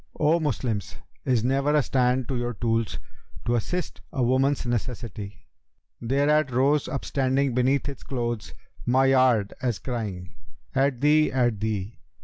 O 0.19 0.39
Moslems, 0.39 0.95
is 1.25 1.43
never 1.43 1.75
a 1.75 1.83
stand 1.83 2.27
to 2.27 2.35
your 2.35 2.55
tools, 2.55 2.97
* 3.21 3.45
To 3.45 3.53
assist 3.53 4.01
a 4.11 4.23
woman's 4.23 4.65
necessity?' 4.65 5.45
Thereat 6.01 6.49
rose 6.49 6.87
upstanding 6.87 7.53
beneath 7.53 7.87
its 7.87 8.01
clothes 8.01 8.55
* 8.71 8.85
My 8.97 9.05
yard, 9.05 9.53
as 9.61 9.77
crying, 9.77 10.33
'At 10.73 11.01
thee! 11.01 11.31
at 11.31 11.59
thee!' 11.59 11.99